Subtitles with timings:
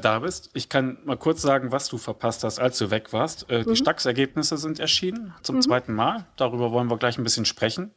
[0.00, 0.50] da bist.
[0.54, 3.50] Ich kann mal kurz sagen, was du verpasst hast, als du weg warst.
[3.50, 3.70] Äh, mhm.
[3.70, 5.62] Die Stax-Ergebnisse sind erschienen zum mhm.
[5.62, 6.26] zweiten Mal.
[6.36, 7.90] Darüber wollen wir gleich ein bisschen sprechen.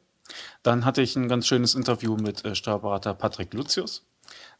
[0.62, 4.05] Dann hatte ich ein ganz schönes Interview mit äh, Steuerberater Patrick Lucius,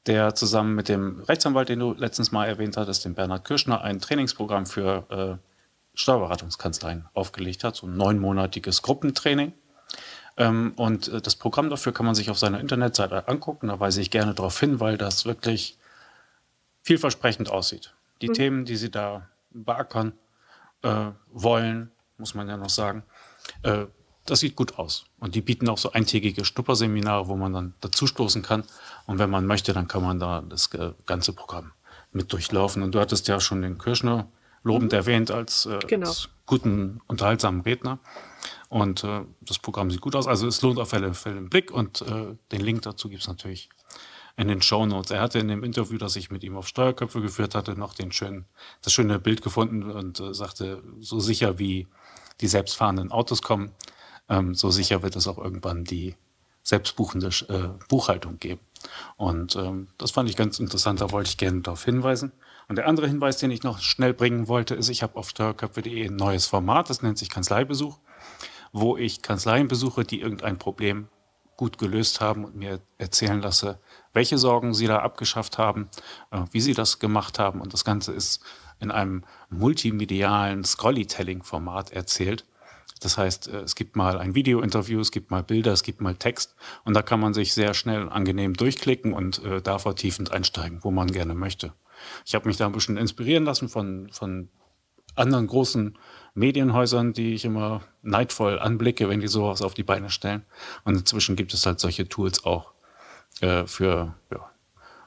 [0.06, 4.00] der zusammen mit dem Rechtsanwalt, den du letztens mal erwähnt hattest, dem Bernhard Kirschner, ein
[4.00, 5.48] Trainingsprogramm für äh,
[5.94, 9.52] Steuerberatungskanzleien aufgelegt hat, so ein neunmonatiges Gruppentraining.
[10.38, 13.68] Ähm, und äh, das Programm dafür kann man sich auf seiner Internetseite angucken.
[13.68, 15.78] Da weise ich gerne darauf hin, weil das wirklich
[16.86, 17.94] vielversprechend aussieht.
[18.22, 18.34] Die mhm.
[18.34, 20.14] Themen, die sie da beackern
[20.84, 23.04] äh, wollen, muss man ja noch sagen,
[23.64, 23.88] äh,
[24.26, 25.06] das sieht gut aus.
[25.20, 28.64] Und die bieten auch so eintägige Schnupperseminare, wo man dann dazustoßen kann.
[29.08, 31.72] Und wenn man möchte, dann kann man da das äh, ganze Programm
[32.12, 32.84] mit durchlaufen.
[32.84, 34.28] Und du hattest ja schon den Kirschner
[34.64, 34.98] lobend mhm.
[34.98, 36.08] erwähnt als, äh, genau.
[36.08, 38.00] als, guten, unterhaltsamen Redner.
[38.70, 40.28] Und äh, das Programm sieht gut aus.
[40.28, 41.72] Also es lohnt auf alle Fälle einen Blick.
[41.72, 43.70] Und äh, den Link dazu gibt es natürlich
[44.38, 45.12] in den Show Notes.
[45.12, 48.12] Er hatte in dem Interview, das ich mit ihm auf Steuerköpfe geführt hatte, noch den
[48.12, 48.46] schönen,
[48.82, 51.88] das schöne Bild gefunden und äh, sagte, so sicher wie
[52.42, 53.72] die selbstfahrenden Autos kommen,
[54.30, 56.16] ähm, so sicher wird es auch irgendwann die
[56.64, 58.62] selbstbuchende äh, Buchhaltung geben.
[59.18, 62.34] Und ähm, das fand ich ganz interessant, da wollte ich gerne darauf hinweisen.
[62.68, 66.08] Und der andere Hinweis, den ich noch schnell bringen wollte, ist, ich habe auf steuerköpfe.de
[66.08, 68.00] ein neues Format, das nennt sich Kanzleibesuch,
[68.74, 71.08] wo ich Kanzleien besuche, die irgendein Problem
[71.56, 73.80] gut gelöst haben und mir erzählen lasse,
[74.16, 75.90] welche Sorgen sie da abgeschafft haben,
[76.32, 77.62] äh, wie sie das gemacht haben.
[77.62, 78.44] Und das Ganze ist
[78.80, 82.46] in einem multimedialen Scrollytelling-Format erzählt.
[83.02, 86.16] Das heißt, äh, es gibt mal ein Video-Interview, es gibt mal Bilder, es gibt mal
[86.16, 90.80] Text und da kann man sich sehr schnell angenehm durchklicken und äh, da vertiefend einsteigen,
[90.84, 91.74] wo man gerne möchte.
[92.26, 94.50] Ich habe mich da ein bisschen inspirieren lassen von, von
[95.16, 95.98] anderen großen
[96.34, 100.46] Medienhäusern, die ich immer neidvoll anblicke, wenn die sowas auf die Beine stellen.
[100.84, 102.75] Und inzwischen gibt es halt solche Tools auch
[103.42, 104.52] äh, für, ja,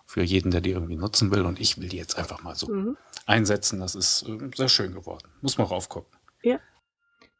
[0.06, 1.42] für jeden, der die irgendwie nutzen will.
[1.42, 2.96] Und ich will die jetzt einfach mal so mhm.
[3.26, 3.80] einsetzen.
[3.80, 5.28] Das ist äh, sehr schön geworden.
[5.40, 6.18] Muss man raufgucken.
[6.42, 6.58] Ja.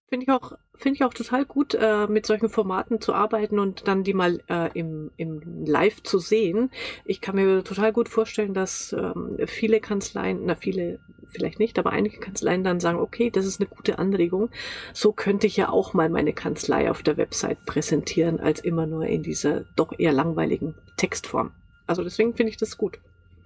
[0.09, 3.87] Finde ich auch, finde ich auch total gut, äh, mit solchen Formaten zu arbeiten und
[3.87, 6.71] dann die mal äh, im, im Live zu sehen.
[7.05, 11.91] Ich kann mir total gut vorstellen, dass ähm, viele Kanzleien, na viele vielleicht nicht, aber
[11.91, 14.49] einige Kanzleien dann sagen, okay, das ist eine gute Anregung.
[14.95, 19.05] So könnte ich ja auch mal meine Kanzlei auf der Website präsentieren, als immer nur
[19.05, 21.53] in dieser doch eher langweiligen Textform.
[21.87, 22.99] Also deswegen finde ich das gut.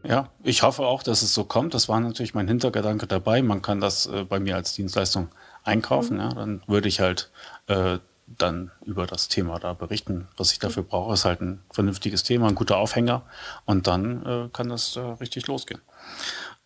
[0.04, 1.74] Ja, ich hoffe auch, dass es so kommt.
[1.74, 3.42] Das war natürlich mein Hintergedanke dabei.
[3.42, 5.28] Man kann das äh, bei mir als Dienstleistung
[5.64, 6.16] einkaufen.
[6.16, 6.22] Mhm.
[6.22, 7.30] Ja, dann würde ich halt
[7.66, 10.28] äh, dann über das Thema da berichten.
[10.36, 13.22] Was ich dafür brauche, ist halt ein vernünftiges Thema, ein guter Aufhänger
[13.64, 15.80] und dann äh, kann das äh, richtig losgehen.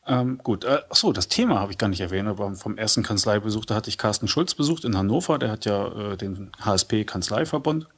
[0.07, 3.65] Ähm, gut, äh, achso, das Thema habe ich gar nicht erwähnt, aber vom ersten Kanzleibesuch,
[3.65, 7.89] da hatte ich Carsten Schulz besucht in Hannover, der hat ja äh, den HSP Kanzleiverbund.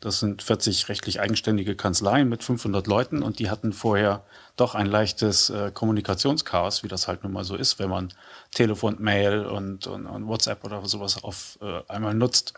[0.00, 4.24] Das sind 40 rechtlich eigenständige Kanzleien mit 500 Leuten und die hatten vorher
[4.56, 8.12] doch ein leichtes äh, Kommunikationschaos, wie das halt nun mal so ist, wenn man
[8.52, 12.54] Telefon, Mail und, und, und WhatsApp oder sowas auf äh, einmal nutzt.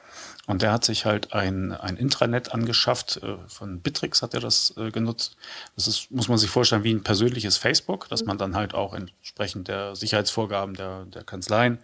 [0.47, 4.75] Und der hat sich halt ein, ein Intranet angeschafft, äh, von Bitrix hat er das
[4.77, 5.37] äh, genutzt.
[5.77, 8.95] Das ist, muss man sich vorstellen, wie ein persönliches Facebook, dass man dann halt auch
[8.95, 11.79] entsprechend der Sicherheitsvorgaben der, der Kanzleien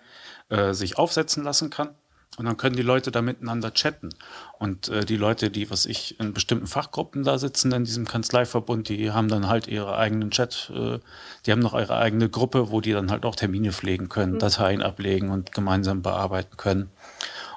[0.49, 1.91] äh, sich aufsetzen lassen kann.
[2.37, 4.11] Und dann können die Leute da miteinander chatten.
[4.59, 8.89] Und äh, die Leute, die, was ich, in bestimmten Fachgruppen da sitzen in diesem Kanzleiverbund,
[8.89, 10.99] die haben dann halt ihre eigenen Chat, äh,
[11.47, 14.39] die haben noch ihre eigene Gruppe, wo die dann halt auch Termine pflegen können, mhm.
[14.41, 16.91] Dateien ablegen und gemeinsam bearbeiten können.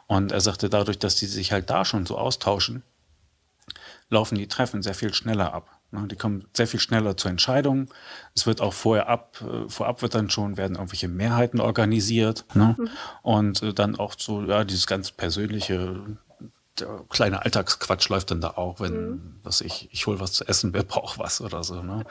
[0.06, 2.84] Und er sagte, dadurch, dass die sich halt da schon so austauschen,
[4.10, 5.77] laufen die Treffen sehr viel schneller ab.
[5.90, 7.90] Ne, die kommen sehr viel schneller zur Entscheidung.
[8.36, 12.44] Es wird auch vorher ab, äh, vorab wird dann schon, werden irgendwelche Mehrheiten organisiert.
[12.53, 12.75] Ne?
[12.78, 12.90] Mhm.
[13.22, 16.02] Und äh, dann auch so, ja, dieses ganz persönliche,
[16.78, 19.36] der kleine Alltagsquatsch läuft dann da auch, wenn, mhm.
[19.44, 21.81] was ich, ich hole was zu essen, wer braucht was oder so.
[21.81, 22.04] Ne?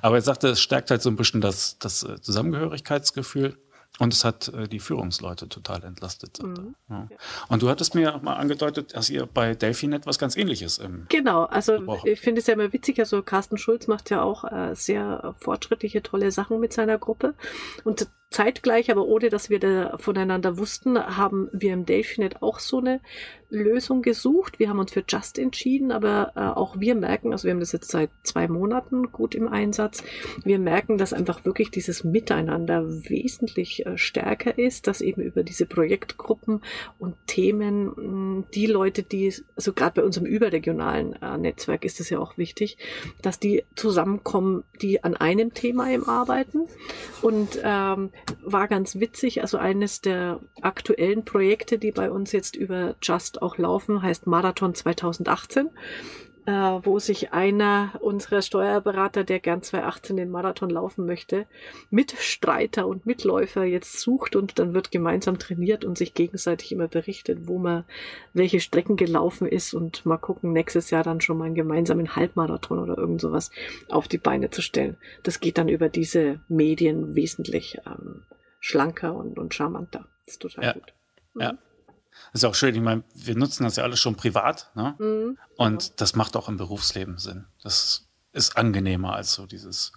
[0.00, 3.58] Aber er sagte, es stärkt halt so ein bisschen das, das äh, Zusammengehörigkeitsgefühl.
[4.00, 6.42] Und es hat äh, die Führungsleute total entlastet.
[6.42, 6.74] Mhm.
[6.90, 7.08] Ja.
[7.48, 11.44] Und du hattest mir mal angedeutet, dass ihr bei Delphinet was ganz ähnliches im Genau,
[11.44, 12.04] also Gebrauch.
[12.04, 16.02] ich finde es ja immer witzig, also Carsten Schulz macht ja auch äh, sehr fortschrittliche,
[16.02, 17.34] tolle Sachen mit seiner Gruppe.
[17.84, 22.78] Und zeitgleich, aber ohne dass wir da voneinander wussten, haben wir im Delphinet auch so
[22.78, 23.00] eine
[23.54, 24.58] Lösung gesucht.
[24.58, 27.72] Wir haben uns für Just entschieden, aber äh, auch wir merken, also wir haben das
[27.72, 30.02] jetzt seit zwei Monaten gut im Einsatz,
[30.44, 35.66] wir merken, dass einfach wirklich dieses Miteinander wesentlich äh, stärker ist, dass eben über diese
[35.66, 36.60] Projektgruppen
[36.98, 37.86] und Themen
[38.40, 42.36] mh, die Leute, die, also gerade bei unserem überregionalen äh, Netzwerk ist es ja auch
[42.36, 42.76] wichtig,
[43.22, 46.62] dass die zusammenkommen, die an einem Thema im Arbeiten
[47.22, 48.10] und ähm,
[48.42, 49.42] war ganz witzig.
[49.42, 54.74] Also eines der aktuellen Projekte, die bei uns jetzt über Just auch laufen, heißt Marathon
[54.74, 55.70] 2018.
[56.46, 61.46] äh, wo sich einer unserer Steuerberater, der gern 2018 den Marathon laufen möchte,
[61.90, 67.46] Mitstreiter und Mitläufer jetzt sucht und dann wird gemeinsam trainiert und sich gegenseitig immer berichtet,
[67.48, 67.84] wo man
[68.34, 72.78] welche Strecken gelaufen ist und mal gucken, nächstes Jahr dann schon mal einen gemeinsamen Halbmarathon
[72.78, 73.50] oder irgend sowas
[73.88, 74.96] auf die Beine zu stellen.
[75.22, 78.24] Das geht dann über diese Medien wesentlich ähm,
[78.60, 80.06] schlanker und, und charmanter.
[80.26, 80.72] Das ist total ja.
[80.72, 80.94] gut.
[81.34, 81.40] Mhm.
[81.40, 81.58] Ja.
[82.32, 82.74] Das ist auch schön.
[82.74, 84.94] Ich meine, wir nutzen das ja alles schon privat, ne?
[84.98, 85.38] Mhm.
[85.56, 87.46] Und das macht auch im Berufsleben Sinn.
[87.62, 89.92] Das ist angenehmer als so dieses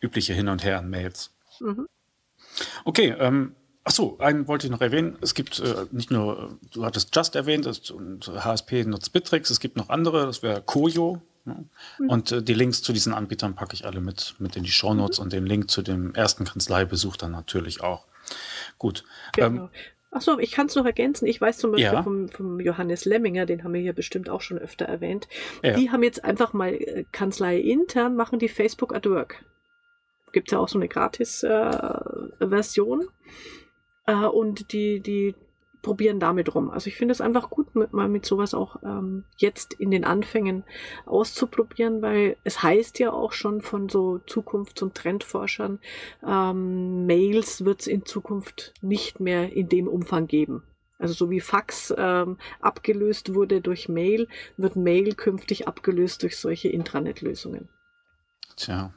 [0.00, 1.30] übliche Hin und Her an Mails.
[1.60, 1.86] Mhm.
[2.84, 3.54] Okay, ähm,
[3.84, 5.16] ach so, einen wollte ich noch erwähnen.
[5.20, 9.60] Es gibt äh, nicht nur, du hattest Just erwähnt, das, und HSP nutzt Bittrex, es
[9.60, 11.22] gibt noch andere, das wäre Koyo.
[11.44, 11.64] Ne?
[11.98, 12.08] Mhm.
[12.08, 15.18] Und äh, die Links zu diesen Anbietern packe ich alle mit, mit in die Shownotes
[15.18, 15.24] mhm.
[15.24, 18.06] und den Link zu dem ersten Kanzleibesuch dann natürlich auch.
[18.78, 19.04] Gut.
[19.32, 19.46] Genau.
[19.46, 19.68] Ähm,
[20.12, 21.26] Achso, ich kann es noch ergänzen.
[21.26, 22.02] Ich weiß zum Beispiel ja.
[22.02, 25.26] vom, vom, Johannes Lemminger, den haben wir hier bestimmt auch schon öfter erwähnt.
[25.62, 25.72] Ja.
[25.72, 29.42] Die haben jetzt einfach mal äh, Kanzlei intern, machen die Facebook at Work.
[30.32, 33.08] Gibt ja auch so eine Gratis-Version.
[34.06, 35.34] Äh, äh, und die, die
[35.82, 36.70] probieren damit rum.
[36.70, 40.04] Also ich finde es einfach gut, mit, mal mit sowas auch ähm, jetzt in den
[40.04, 40.64] Anfängen
[41.04, 45.80] auszuprobieren, weil es heißt ja auch schon von so Zukunfts- und Trendforschern,
[46.26, 50.62] ähm, Mails wird es in Zukunft nicht mehr in dem Umfang geben.
[50.98, 56.68] Also so wie Fax ähm, abgelöst wurde durch Mail, wird Mail künftig abgelöst durch solche
[56.68, 57.68] Intranet-Lösungen.
[58.54, 58.94] Tja,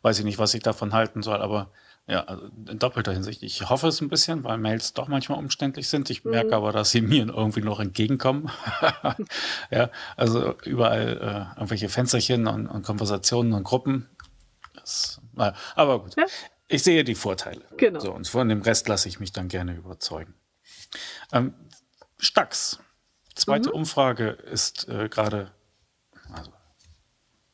[0.00, 1.70] weiß ich nicht, was ich davon halten soll, aber
[2.08, 3.42] ja, also in doppelter Hinsicht.
[3.44, 6.10] Ich hoffe es ein bisschen, weil Mails doch manchmal umständlich sind.
[6.10, 6.54] Ich merke mhm.
[6.54, 8.50] aber, dass sie mir irgendwie noch entgegenkommen.
[9.70, 14.08] ja, also überall äh, irgendwelche Fensterchen und, und, Konversationen und Gruppen.
[14.74, 16.16] Das, na, aber gut.
[16.16, 16.26] Ja.
[16.66, 17.62] Ich sehe die Vorteile.
[17.76, 18.00] Genau.
[18.00, 20.34] So, und von dem Rest lasse ich mich dann gerne überzeugen.
[21.32, 21.54] Ähm,
[22.18, 22.80] Stax.
[23.34, 23.76] Zweite mhm.
[23.76, 25.52] Umfrage ist äh, gerade,
[26.32, 26.52] also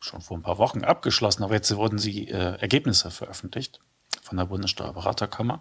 [0.01, 3.81] schon vor ein paar Wochen abgeschlossen, aber jetzt wurden sie äh, Ergebnisse veröffentlicht
[4.29, 5.61] von der Bundessteuerberaterkammer.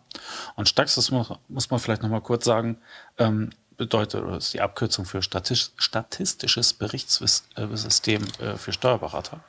[0.56, 2.78] Und Stax, das muss, muss man vielleicht nochmal kurz sagen,
[3.18, 9.40] ähm, bedeutet, oder ist die Abkürzung für Statisch, statistisches Berichtssystem äh, für Steuerberater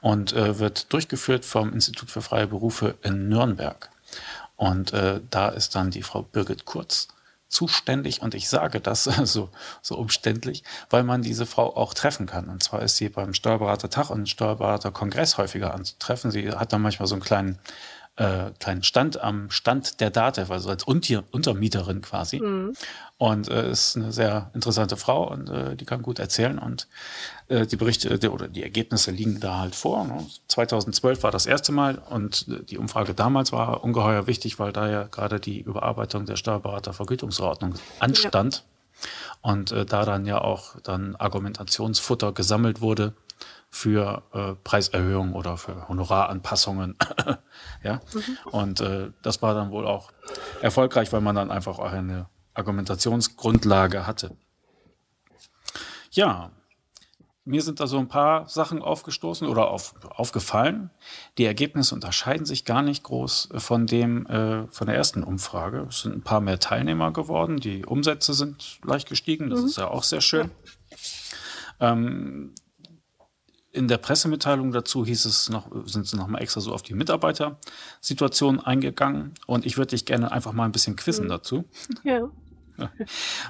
[0.00, 3.90] und äh, wird durchgeführt vom Institut für freie Berufe in Nürnberg.
[4.56, 7.08] Und äh, da ist dann die Frau Birgit Kurz
[7.48, 9.50] zuständig und ich sage das so,
[9.82, 12.48] so umständlich, weil man diese Frau auch treffen kann.
[12.48, 16.30] Und zwar ist sie beim Steuerberatertag und Steuerberaterkongress häufiger anzutreffen.
[16.30, 17.58] Sie hat dann manchmal so einen kleinen
[18.16, 22.40] äh, kleinen Stand am Stand der Datev, also als Untier, Untermieterin quasi.
[22.40, 22.72] Mhm.
[23.18, 26.58] Und äh, ist eine sehr interessante Frau und äh, die kann gut erzählen.
[26.58, 26.88] Und
[27.48, 30.04] äh, die Berichte die, oder die Ergebnisse liegen da halt vor.
[30.04, 30.26] Ne?
[30.48, 34.90] 2012 war das erste Mal und äh, die Umfrage damals war ungeheuer wichtig, weil da
[34.90, 38.64] ja gerade die Überarbeitung der Steuerberatervergütungsverordnung anstand.
[38.64, 39.10] Ja.
[39.42, 43.14] Und äh, da dann ja auch dann Argumentationsfutter gesammelt wurde
[43.70, 46.96] für äh, Preiserhöhungen oder für Honoraranpassungen.
[47.82, 48.00] ja.
[48.14, 48.50] Mhm.
[48.50, 50.12] Und äh, das war dann wohl auch
[50.62, 54.36] erfolgreich, weil man dann einfach auch eine Argumentationsgrundlage hatte.
[56.10, 56.50] Ja,
[57.46, 60.90] mir sind da so ein paar Sachen aufgestoßen oder auf, aufgefallen.
[61.38, 65.86] Die Ergebnisse unterscheiden sich gar nicht groß von dem äh, von der ersten Umfrage.
[65.88, 67.58] Es sind ein paar mehr Teilnehmer geworden.
[67.58, 69.48] Die Umsätze sind leicht gestiegen.
[69.48, 69.66] Das mhm.
[69.66, 70.50] ist ja auch sehr schön.
[71.78, 72.52] Ähm,
[73.76, 78.60] in der Pressemitteilung dazu hieß es noch, sind sie nochmal extra so auf die Mitarbeitersituation
[78.60, 79.34] eingegangen.
[79.46, 81.30] Und ich würde dich gerne einfach mal ein bisschen quizzen mhm.
[81.30, 81.64] dazu.
[82.02, 82.28] Ja.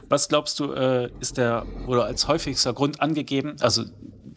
[0.08, 3.56] Was glaubst du, äh, ist der, oder als häufigster Grund angegeben?
[3.60, 3.84] Also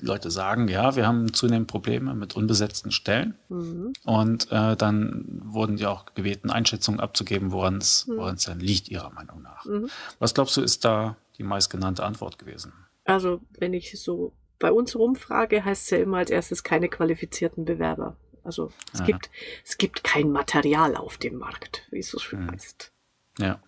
[0.01, 3.35] Leute sagen, ja, wir haben zunehmend Probleme mit unbesetzten Stellen.
[3.49, 3.93] Mhm.
[4.05, 8.35] Und äh, dann wurden die auch gebeten, Einschätzungen abzugeben, woran es mhm.
[8.45, 9.65] dann liegt, ihrer Meinung nach.
[9.65, 9.89] Mhm.
[10.19, 12.73] Was glaubst du, ist da die meistgenannte Antwort gewesen?
[13.05, 17.65] Also, wenn ich so bei uns rumfrage, heißt es ja immer als erstes keine qualifizierten
[17.65, 18.15] Bewerber.
[18.43, 19.29] Also es gibt,
[19.65, 22.51] es gibt kein Material auf dem Markt, wie es so schön mhm.
[22.51, 22.91] heißt.
[23.37, 23.59] Ja.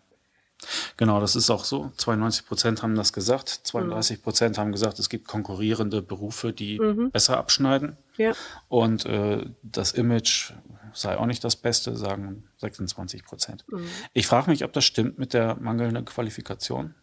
[0.98, 1.92] Genau, das ist auch so.
[1.98, 3.50] 92 Prozent haben das gesagt.
[3.50, 7.12] 32 Prozent haben gesagt, es gibt konkurrierende Berufe, die mhm.
[7.12, 7.98] besser abschneiden.
[8.18, 8.34] Ja.
[8.68, 10.54] Und äh, das Image
[10.94, 13.66] sei auch nicht das Beste, sagen 26 Prozent.
[13.70, 13.88] Mhm.
[14.14, 16.96] Ich frage mich, ob das stimmt mit der mangelnden Qualifikation.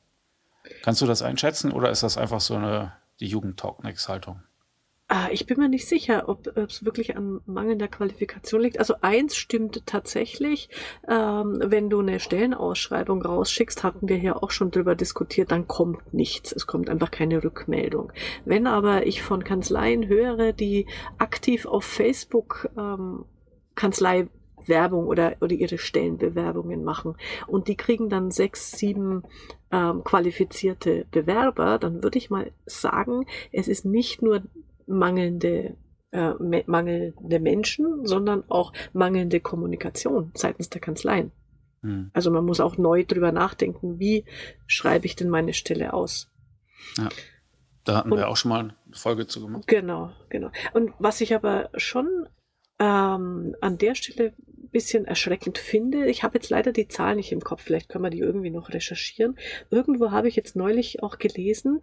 [0.83, 4.43] Kannst du das einschätzen oder ist das einfach so eine die Jugendtalknex-Haltung?
[5.11, 8.79] Ah, ich bin mir nicht sicher, ob es wirklich an mangelnder Qualifikation liegt.
[8.79, 10.69] Also eins stimmt tatsächlich,
[11.09, 16.13] ähm, wenn du eine Stellenausschreibung rausschickst, hatten wir hier auch schon drüber diskutiert, dann kommt
[16.13, 16.53] nichts.
[16.53, 18.13] Es kommt einfach keine Rückmeldung.
[18.45, 23.25] Wenn aber ich von Kanzleien höre, die aktiv auf Facebook ähm,
[23.75, 24.29] Kanzlei
[24.69, 29.23] Werbung oder, oder ihre Stellenbewerbungen machen und die kriegen dann sechs, sieben
[29.71, 34.43] ähm, qualifizierte Bewerber, dann würde ich mal sagen, es ist nicht nur
[34.87, 35.77] mangelnde
[36.11, 36.33] äh,
[36.67, 41.33] mangelnde Menschen, sondern auch mangelnde Kommunikation seitens der Kanzleien.
[41.83, 42.11] Hm.
[42.15, 44.25] Also man muss auch neu drüber nachdenken, wie
[44.67, 46.31] schreibe ich denn meine Stelle aus.
[46.97, 47.09] Ja.
[47.85, 49.67] Da hatten Und, wir auch schon mal eine Folge zu gemacht.
[49.67, 50.51] Genau, genau.
[50.75, 52.29] Und was ich aber schon
[52.79, 54.35] ähm, an der Stelle
[54.71, 58.11] bisschen erschreckend finde, ich habe jetzt leider die Zahl nicht im Kopf, vielleicht können wir
[58.11, 59.39] die irgendwie noch recherchieren.
[59.71, 61.81] Irgendwo habe ich jetzt neulich auch gelesen,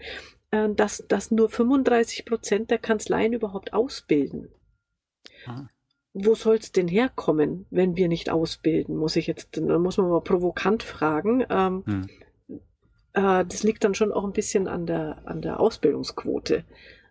[0.51, 4.50] äh, dass, dass nur 35 Prozent der Kanzleien überhaupt ausbilden.
[5.46, 5.68] Ah
[6.15, 8.96] wo soll es denn herkommen, wenn wir nicht ausbilden?
[8.96, 11.46] Muss ich jetzt, dann muss man mal provokant fragen.
[11.50, 12.10] Ähm, hm.
[13.13, 16.63] äh, das liegt dann schon auch ein bisschen an der, an der Ausbildungsquote,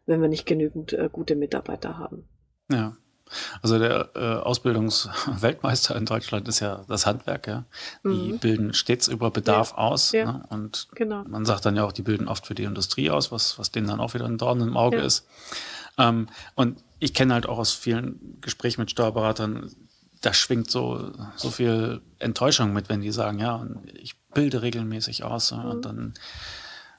[0.06, 2.26] wenn wir nicht genügend äh, gute Mitarbeiter haben.
[2.72, 2.96] Ja.
[3.62, 7.64] Also der äh, Ausbildungsweltmeister in Deutschland ist ja das Handwerk, ja.
[8.04, 8.38] Die mhm.
[8.38, 9.76] bilden stets über Bedarf ja.
[9.78, 10.12] aus.
[10.12, 10.32] Ja.
[10.32, 10.44] Ne?
[10.48, 11.24] Und genau.
[11.24, 13.86] man sagt dann ja auch, die bilden oft für die Industrie aus, was, was denen
[13.86, 15.04] dann auch wieder ein Dorn im Auge ja.
[15.04, 15.26] ist.
[15.98, 19.70] Ähm, und ich kenne halt auch aus vielen Gesprächen mit Steuerberatern,
[20.20, 25.52] da schwingt so, so viel Enttäuschung mit, wenn die sagen, ja, ich bilde regelmäßig aus
[25.52, 25.64] mhm.
[25.64, 26.14] und dann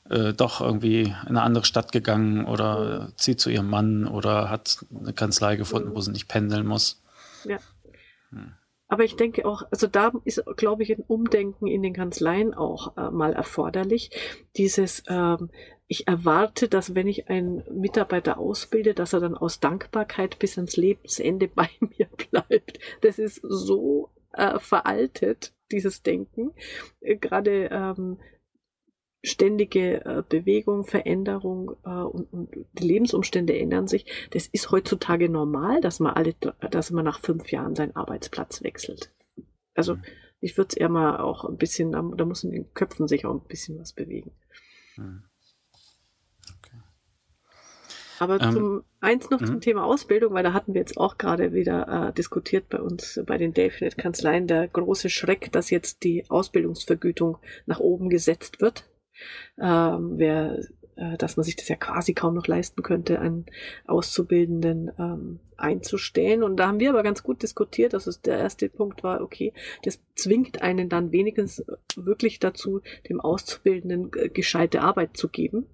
[0.09, 4.85] äh, doch irgendwie in eine andere Stadt gegangen oder zieht zu ihrem Mann oder hat
[4.97, 7.01] eine Kanzlei gefunden, wo sie nicht pendeln muss.
[7.45, 7.57] Ja.
[8.29, 8.53] Hm.
[8.87, 12.95] Aber ich denke auch, also da ist, glaube ich, ein Umdenken in den Kanzleien auch
[12.97, 14.11] äh, mal erforderlich.
[14.57, 15.49] Dieses, ähm,
[15.87, 20.77] ich erwarte, dass wenn ich einen Mitarbeiter ausbilde, dass er dann aus Dankbarkeit bis ans
[20.77, 22.79] Lebensende bei mir bleibt.
[23.01, 26.51] Das ist so äh, veraltet, dieses Denken.
[27.01, 28.19] Äh, Gerade ähm,
[29.25, 34.05] ständige äh, Bewegung, Veränderung äh, und, und, die Lebensumstände ändern sich.
[34.31, 36.35] Das ist heutzutage normal, dass man alle,
[36.71, 39.11] dass man nach fünf Jahren seinen Arbeitsplatz wechselt.
[39.73, 40.03] Also mhm.
[40.39, 43.25] ich würde es eher mal auch ein bisschen, da, da muss in den Köpfen sich
[43.25, 44.31] auch ein bisschen was bewegen.
[44.97, 45.23] Mhm.
[48.19, 49.61] Aber ähm, zum eins noch zum mhm.
[49.61, 53.37] Thema Ausbildung, weil da hatten wir jetzt auch gerade wieder äh, diskutiert bei uns bei
[53.37, 58.85] den Delfinet Kanzleien der große Schreck, dass jetzt die Ausbildungsvergütung nach oben gesetzt wird.
[59.61, 60.59] Ähm, wer,
[60.95, 63.45] äh, dass man sich das ja quasi kaum noch leisten könnte, einen
[63.85, 66.43] Auszubildenden ähm, einzustellen.
[66.43, 69.53] Und da haben wir aber ganz gut diskutiert, dass es der erste Punkt war, okay,
[69.83, 75.67] das zwingt einen dann wenigstens wirklich dazu, dem Auszubildenden äh, gescheite Arbeit zu geben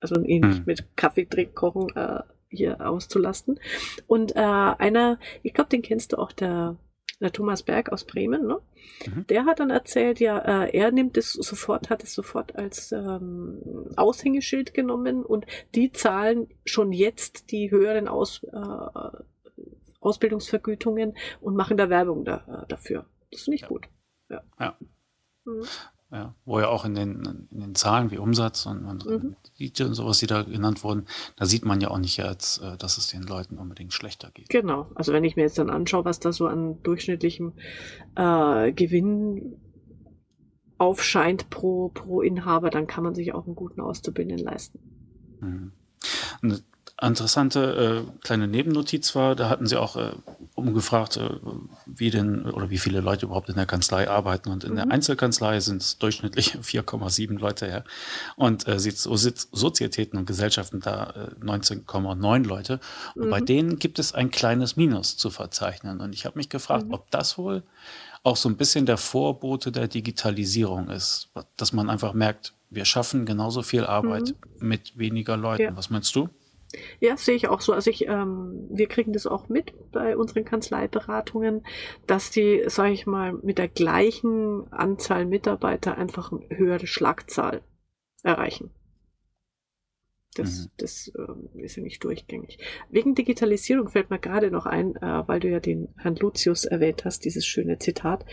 [0.00, 0.64] also ihn nicht hm.
[0.66, 3.60] mit Kaffee trinken, kochen äh, hier auszulasten.
[4.06, 6.76] Und äh, einer, ich glaube, den kennst du auch, der,
[7.20, 8.60] der Thomas Berg aus Bremen, ne?
[9.06, 9.26] Mhm.
[9.28, 13.58] Der hat dann erzählt, ja, äh, er nimmt es sofort, hat es sofort als ähm,
[13.96, 19.22] Aushängeschild genommen und die zahlen schon jetzt die höheren Aus, äh,
[20.00, 23.06] Ausbildungsvergütungen und machen da Werbung da, äh, dafür.
[23.30, 23.68] Das finde ich ja.
[23.68, 23.88] gut.
[24.28, 24.42] Ja.
[24.58, 24.76] ja.
[25.44, 25.62] Mhm.
[26.12, 29.36] Ja, wo ja auch in den, in den Zahlen wie Umsatz und, und mhm.
[29.58, 32.98] und sowas, die da genannt wurden, da sieht man ja auch nicht jetzt, äh, dass
[32.98, 34.48] es den Leuten unbedingt schlechter geht.
[34.48, 34.90] Genau.
[34.96, 37.52] Also wenn ich mir jetzt dann anschaue, was da so an durchschnittlichem
[38.16, 39.56] äh, Gewinn
[40.78, 44.80] aufscheint pro, pro Inhaber, dann kann man sich auch einen guten Auszubildenden leisten.
[45.40, 45.72] Mhm.
[46.42, 46.64] Und
[47.02, 50.12] interessante äh, kleine Nebennotiz war, da hatten sie auch äh,
[50.54, 51.30] umgefragt, äh,
[51.86, 54.50] wie denn oder wie viele Leute überhaupt in der Kanzlei arbeiten.
[54.50, 54.76] Und in mhm.
[54.76, 57.84] der Einzelkanzlei sind es durchschnittlich 4,7 Leute her.
[58.36, 62.80] Und äh, so Sozietäten und Gesellschaften da äh, 19,9 Leute.
[63.14, 63.30] Und mhm.
[63.30, 66.00] bei denen gibt es ein kleines Minus zu verzeichnen.
[66.00, 66.94] Und ich habe mich gefragt, mhm.
[66.94, 67.62] ob das wohl
[68.22, 73.24] auch so ein bisschen der Vorbote der Digitalisierung ist, dass man einfach merkt, wir schaffen
[73.24, 74.68] genauso viel Arbeit mhm.
[74.68, 75.62] mit weniger Leuten.
[75.62, 75.76] Ja.
[75.76, 76.28] Was meinst du?
[77.00, 77.72] Ja, sehe ich auch so.
[77.72, 81.64] Also ich, ähm, wir kriegen das auch mit bei unseren Kanzleiberatungen,
[82.06, 87.62] dass die, sage ich mal, mit der gleichen Anzahl Mitarbeiter einfach eine höhere Schlagzahl
[88.22, 88.70] erreichen.
[90.34, 90.70] Das, mhm.
[90.76, 92.58] das äh, ist ja nicht durchgängig.
[92.88, 97.04] Wegen Digitalisierung fällt mir gerade noch ein, äh, weil du ja den Herrn Lucius erwähnt
[97.04, 98.24] hast, dieses schöne Zitat.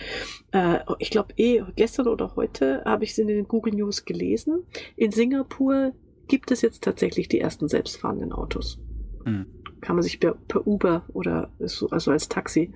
[0.51, 4.63] Äh, ich glaube, eh gestern oder heute habe ich es in den Google News gelesen.
[4.95, 5.93] In Singapur
[6.27, 8.79] gibt es jetzt tatsächlich die ersten selbstfahrenden Autos.
[9.25, 9.45] Mhm.
[9.81, 12.73] Kann man sich per, per Uber oder so, also als Taxi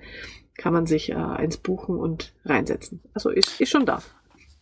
[0.56, 3.00] kann man sich äh, eins buchen und reinsetzen.
[3.14, 4.02] Also ist, ist schon da.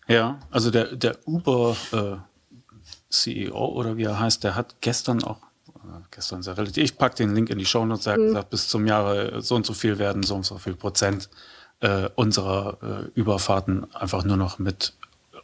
[0.09, 2.17] Ja, also der, der Uber äh,
[3.11, 7.17] CEO oder wie er heißt, der hat gestern auch, äh, gestern sehr relativ, ich packe
[7.17, 8.27] den Link in die Show Notes, er hat mhm.
[8.27, 11.29] gesagt, bis zum Jahre so und so viel werden, so und so viel Prozent
[11.81, 14.95] äh, unserer äh, Überfahrten einfach nur noch mit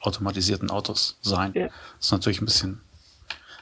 [0.00, 1.52] automatisierten Autos sein.
[1.54, 1.66] Ja.
[1.66, 2.80] Das ist natürlich ein bisschen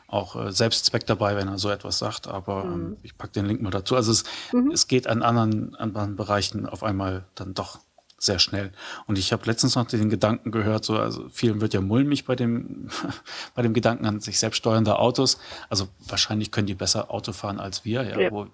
[0.07, 2.97] auch äh, Selbstzweck dabei, wenn er so etwas sagt, aber ähm, mhm.
[3.03, 3.97] ich packe den Link mal dazu.
[3.97, 4.71] Also es, mhm.
[4.71, 7.81] es geht an anderen, anderen Bereichen auf einmal dann doch
[8.19, 8.73] sehr schnell.
[9.07, 12.37] Und ich habe letztens noch den Gedanken gehört, so, also vielen wird ja mulmig bei
[12.37, 12.89] dem,
[13.55, 15.39] bei dem Gedanken an sich selbst steuernde Autos.
[15.69, 18.31] Also wahrscheinlich können die besser Auto fahren als wir, ja, ja.
[18.31, 18.47] wo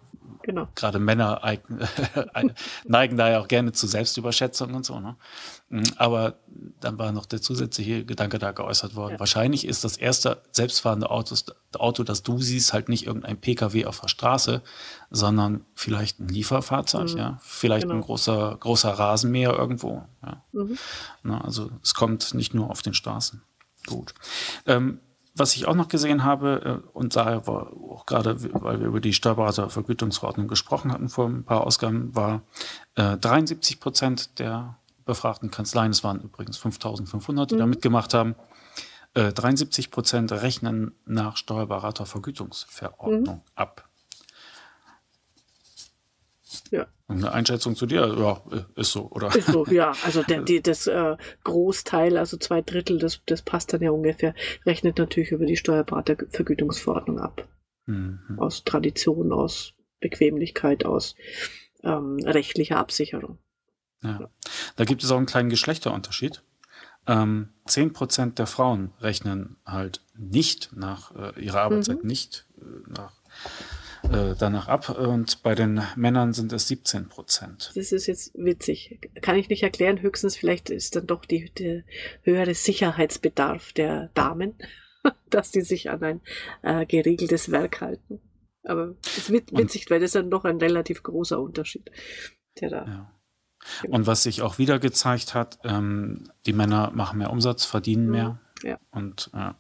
[0.50, 0.68] genau.
[0.74, 1.40] gerade Männer
[2.84, 5.00] neigen da ja auch gerne zu Selbstüberschätzung und so.
[5.00, 5.16] Ne?
[5.68, 6.38] Mhm, aber
[6.80, 9.14] dann war noch der zusätzliche Gedanke da geäußert worden.
[9.14, 9.20] Ja.
[9.20, 11.34] Wahrscheinlich ist das erste selbstfahrende Auto,
[11.78, 14.62] Auto, das du siehst, halt nicht irgendein Pkw auf der Straße,
[15.10, 17.18] sondern vielleicht ein Lieferfahrzeug, mhm.
[17.18, 17.96] ja, vielleicht genau.
[17.96, 20.04] ein großer großer Rasenmäher irgendwo.
[20.22, 20.44] Ja.
[20.52, 20.78] Mhm.
[21.22, 23.42] Na, also es kommt nicht nur auf den Straßen.
[23.86, 24.14] Gut.
[24.66, 25.00] Ähm,
[25.34, 29.00] was ich auch noch gesehen habe, äh, und daher war auch gerade, weil wir über
[29.00, 32.42] die Steuerberatervergütungsverordnung gesprochen hatten vor ein paar Ausgaben, war
[32.96, 37.58] äh, 73 Prozent der befragten Kanzleien, es waren übrigens 5500, die mhm.
[37.58, 38.36] da mitgemacht haben,
[39.14, 43.42] äh, 73 Prozent rechnen nach Steuerberatervergütungsverordnung mhm.
[43.54, 43.89] ab.
[46.70, 46.86] Ja.
[47.08, 48.42] Eine Einschätzung zu dir, ja,
[48.76, 49.34] ist so, oder?
[49.34, 49.92] Ist so, ja.
[50.04, 54.34] Also der, die, das äh, Großteil, also zwei Drittel, das, das passt dann ja ungefähr,
[54.64, 57.48] rechnet natürlich über die Steuerberatervergütungsverordnung ab.
[57.86, 58.36] Mhm.
[58.38, 61.16] Aus Tradition, aus Bequemlichkeit, aus
[61.82, 63.38] ähm, rechtlicher Absicherung.
[64.02, 64.30] Ja.
[64.76, 66.42] Da gibt es auch einen kleinen Geschlechterunterschied.
[67.06, 72.08] Ähm, 10% der Frauen rechnen halt nicht nach äh, ihrer Arbeitszeit, mhm.
[72.08, 73.20] nicht äh, nach
[74.04, 77.72] äh, danach ab und bei den Männern sind es 17 Prozent.
[77.74, 78.98] Das ist jetzt witzig.
[79.20, 80.00] Kann ich nicht erklären.
[80.00, 81.82] Höchstens vielleicht ist dann doch die, der
[82.22, 84.54] höhere Sicherheitsbedarf der Damen,
[85.30, 86.20] dass die sich an ein
[86.62, 88.20] äh, geregeltes Werk halten.
[88.64, 91.90] Aber es ist witzig, und, weil das ist dann doch ein relativ großer Unterschied,
[92.60, 92.86] der da.
[92.86, 93.20] Ja.
[93.88, 98.10] Und was sich auch wieder gezeigt hat, ähm, die Männer machen mehr Umsatz, verdienen mhm.
[98.10, 98.40] mehr.
[98.62, 98.78] Ja.
[98.90, 99.52] Und äh,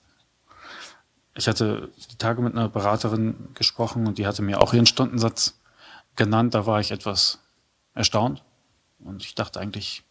[1.34, 5.58] ich hatte die Tage mit einer Beraterin gesprochen und die hatte mir auch ihren Stundensatz
[6.16, 6.54] genannt.
[6.54, 7.38] Da war ich etwas
[7.94, 8.42] erstaunt.
[8.98, 10.02] Und ich dachte eigentlich,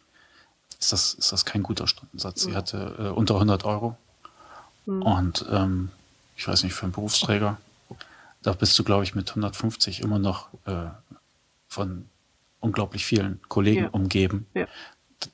[0.78, 2.42] ist das, ist das kein guter Stundensatz.
[2.42, 3.96] Sie hatte äh, unter 100 Euro.
[4.86, 5.02] Mhm.
[5.02, 5.90] Und ähm,
[6.36, 7.58] ich weiß nicht, für einen Berufsträger,
[8.42, 10.86] da bist du, glaube ich, mit 150 immer noch äh,
[11.68, 12.08] von
[12.60, 13.88] unglaublich vielen Kollegen ja.
[13.90, 14.46] umgeben.
[14.54, 14.66] Ja.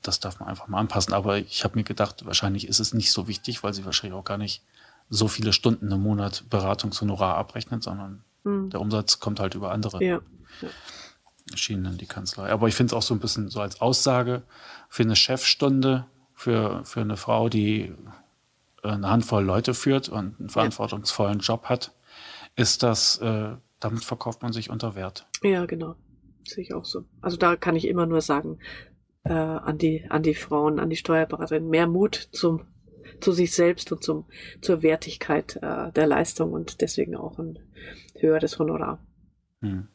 [0.01, 1.13] Das darf man einfach mal anpassen.
[1.13, 4.25] Aber ich habe mir gedacht, wahrscheinlich ist es nicht so wichtig, weil sie wahrscheinlich auch
[4.25, 4.61] gar nicht
[5.09, 8.69] so viele Stunden im Monat Beratungshonorar abrechnet, sondern mhm.
[8.69, 10.21] der Umsatz kommt halt über andere ja.
[11.55, 12.51] Schienen in die Kanzlei.
[12.51, 14.43] Aber ich finde es auch so ein bisschen so als Aussage
[14.89, 17.93] für eine Chefstunde, für, für eine Frau, die
[18.83, 21.91] eine Handvoll Leute führt und einen verantwortungsvollen Job hat,
[22.55, 25.25] ist das, äh, damit verkauft man sich unter Wert.
[25.43, 25.95] Ja, genau.
[26.43, 27.03] Sehe ich auch so.
[27.21, 28.59] Also da kann ich immer nur sagen,
[29.23, 32.61] äh, an die, an die Frauen, an die Steuerberaterin, mehr Mut zum,
[33.19, 34.25] zu sich selbst und zum,
[34.61, 37.59] zur Wertigkeit äh, der Leistung und deswegen auch ein
[38.19, 38.99] höheres Honorar.
[39.61, 39.87] Hm.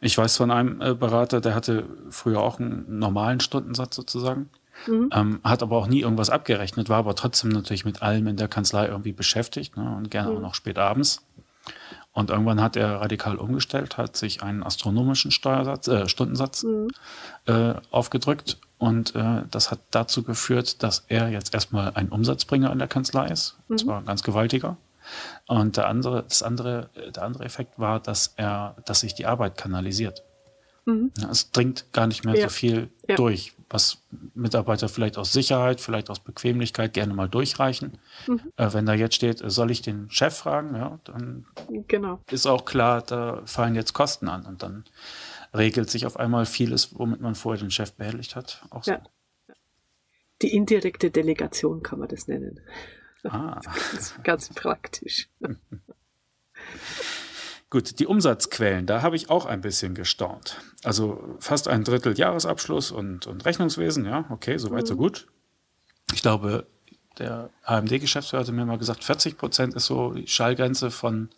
[0.00, 4.50] Ich weiß von einem äh, Berater, der hatte früher auch einen normalen Stundensatz sozusagen,
[4.88, 5.10] mhm.
[5.12, 8.48] ähm, hat aber auch nie irgendwas abgerechnet, war aber trotzdem natürlich mit allem in der
[8.48, 10.38] Kanzlei irgendwie beschäftigt ne, und gerne mhm.
[10.38, 11.24] auch noch spät abends.
[12.14, 16.88] Und irgendwann hat er radikal umgestellt, hat sich einen astronomischen Steuersatz, äh, Stundensatz mhm.
[17.46, 18.58] äh, aufgedrückt.
[18.82, 23.28] Und äh, das hat dazu geführt, dass er jetzt erstmal ein Umsatzbringer in der Kanzlei
[23.28, 23.54] ist.
[23.54, 23.62] Mhm.
[23.68, 24.76] Und zwar ein ganz gewaltiger.
[25.46, 29.56] Und der andere, das andere, der andere Effekt war, dass er, dass sich die Arbeit
[29.56, 30.24] kanalisiert.
[30.84, 31.12] Mhm.
[31.30, 32.42] Es dringt gar nicht mehr ja.
[32.42, 33.14] so viel ja.
[33.14, 33.98] durch, was
[34.34, 37.98] Mitarbeiter vielleicht aus Sicherheit, vielleicht aus Bequemlichkeit gerne mal durchreichen.
[38.26, 38.40] Mhm.
[38.56, 41.46] Äh, wenn da jetzt steht, soll ich den Chef fragen, ja, dann
[41.86, 42.18] genau.
[42.32, 44.82] ist auch klar, da fallen jetzt Kosten an und dann
[45.54, 48.96] regelt sich auf einmal vieles, womit man vorher den Chef behelligt hat, auch so.
[50.40, 52.60] Die indirekte Delegation kann man das nennen.
[53.24, 53.60] Ah.
[53.90, 55.28] ganz, ganz praktisch.
[57.70, 60.60] Gut, die Umsatzquellen, da habe ich auch ein bisschen gestaunt.
[60.84, 64.88] Also fast ein Drittel Jahresabschluss und, und Rechnungswesen, ja, okay, soweit, mhm.
[64.88, 65.26] so gut.
[66.12, 66.66] Ich glaube,
[67.18, 71.30] der AMD-Geschäftsführer hatte mir mal gesagt, 40 Prozent ist so die Schallgrenze von,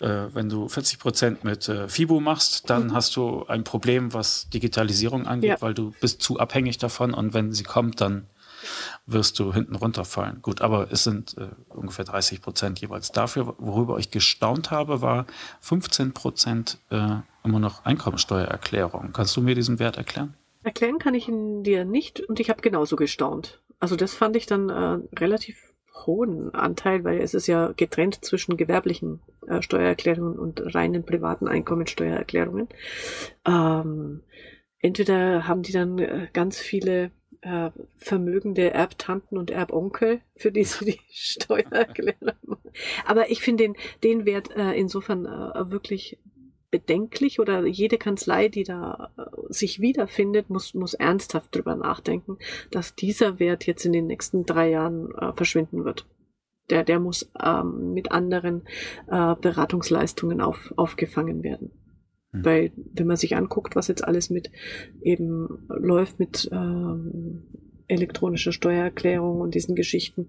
[0.00, 2.94] wenn du 40 Prozent mit äh, FIBO machst, dann mhm.
[2.94, 5.60] hast du ein Problem, was Digitalisierung angeht, ja.
[5.60, 8.26] weil du bist zu abhängig davon und wenn sie kommt, dann
[9.06, 10.42] wirst du hinten runterfallen.
[10.42, 13.54] Gut, aber es sind äh, ungefähr 30 Prozent jeweils dafür.
[13.58, 15.26] Worüber ich gestaunt habe, war
[15.60, 19.12] 15 Prozent äh, immer noch Einkommensteuererklärung.
[19.12, 20.34] Kannst du mir diesen Wert erklären?
[20.62, 23.60] Erklären kann ich ihn dir nicht und ich habe genauso gestaunt.
[23.80, 25.56] Also das fand ich dann äh, relativ
[26.06, 32.68] hohen Anteil, weil es ist ja getrennt zwischen gewerblichen äh, Steuererklärungen und reinen privaten Einkommensteuererklärungen.
[33.46, 34.22] Ähm,
[34.80, 40.84] entweder haben die dann äh, ganz viele äh, vermögende Erbtanten und Erbonkel, für die sie
[40.84, 42.70] die Steuererklärung machen.
[43.06, 45.24] Aber ich finde den, den Wert äh, insofern
[45.70, 46.18] wirklich
[46.70, 49.10] bedenklich oder jede Kanzlei, die da
[49.48, 52.38] sich wiederfindet, muss, muss ernsthaft drüber nachdenken,
[52.70, 56.06] dass dieser Wert jetzt in den nächsten drei Jahren äh, verschwinden wird.
[56.70, 58.62] Der, der muss ähm, mit anderen
[59.06, 61.70] äh, Beratungsleistungen auf, aufgefangen werden.
[62.32, 62.44] Mhm.
[62.44, 64.50] Weil, wenn man sich anguckt, was jetzt alles mit
[65.02, 67.44] eben läuft mit ähm,
[67.86, 70.28] elektronischer Steuererklärung und diesen Geschichten,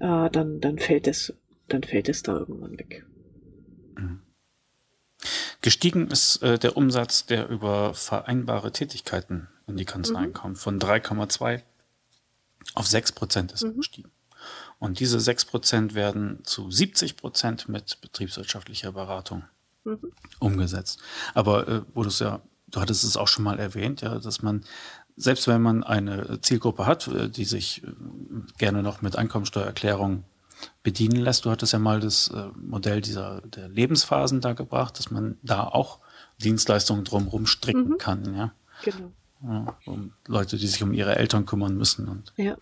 [0.00, 1.34] äh, dann, dann fällt es,
[1.68, 3.06] dann fällt es da irgendwann weg.
[3.96, 4.20] Mhm.
[5.60, 10.34] Gestiegen ist äh, der Umsatz, der über vereinbare Tätigkeiten in die Kanzleien mhm.
[10.34, 10.58] kommt.
[10.58, 11.62] Von 3,2
[12.74, 13.76] auf 6 Prozent ist mhm.
[13.76, 14.10] gestiegen.
[14.78, 19.44] Und diese 6 Prozent werden zu 70 Prozent mit betriebswirtschaftlicher Beratung
[19.84, 20.12] mhm.
[20.40, 21.00] umgesetzt.
[21.34, 24.42] Aber äh, wo du es ja, du hattest es auch schon mal erwähnt, ja, dass
[24.42, 24.64] man
[25.16, 27.90] selbst wenn man eine Zielgruppe hat, äh, die sich äh,
[28.58, 30.24] gerne noch mit Einkommensteuererklärung
[30.82, 31.44] bedienen lässt.
[31.44, 35.64] Du hattest ja mal das äh, Modell dieser der Lebensphasen da gebracht, dass man da
[35.64, 36.00] auch
[36.42, 37.98] Dienstleistungen drumherum stricken mhm.
[37.98, 38.52] kann, ja.
[38.82, 39.12] Genau.
[39.42, 42.56] Ja, um Leute, die sich um ihre Eltern kümmern müssen und, ja.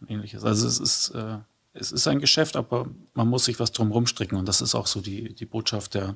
[0.00, 0.44] und ähnliches.
[0.44, 1.38] Also es ist, äh,
[1.74, 4.36] es ist ein Geschäft, aber man muss sich was drumherum stricken.
[4.36, 6.14] Und das ist auch so die, die Botschaft der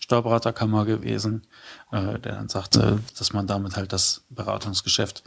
[0.00, 1.46] Steuerberaterkammer gewesen,
[1.92, 5.22] äh, der dann sagte, dass man damit halt das Beratungsgeschäft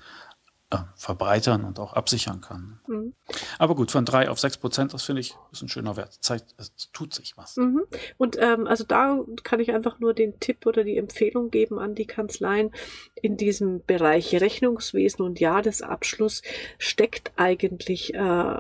[0.72, 2.80] äh, verbreitern und auch absichern kann.
[2.88, 3.14] Mhm.
[3.60, 6.18] Aber gut, von drei auf sechs Prozent, das finde ich, ist ein schöner Wert.
[6.22, 7.56] Zeigt, es tut sich was.
[7.56, 7.84] Mhm.
[8.18, 11.94] Und ähm, also da kann ich einfach nur den Tipp oder die Empfehlung geben an
[11.94, 12.72] die Kanzleien.
[13.14, 16.42] In diesem Bereich Rechnungswesen und Jahresabschluss
[16.80, 18.60] steckt eigentlich äh,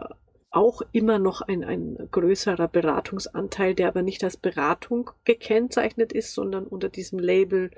[0.50, 6.66] auch immer noch ein, ein größerer Beratungsanteil, der aber nicht als Beratung gekennzeichnet ist, sondern
[6.66, 7.72] unter diesem Label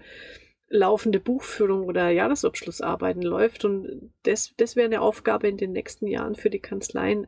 [0.67, 3.65] laufende Buchführung oder Jahresabschlussarbeiten läuft.
[3.65, 7.27] Und das, das wäre eine Aufgabe in den nächsten Jahren für die Kanzleien,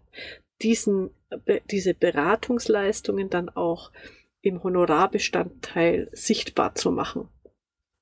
[0.62, 1.10] diesen,
[1.72, 3.92] diese Beratungsleistungen dann auch
[4.42, 7.30] im Honorarbestandteil sichtbar zu machen.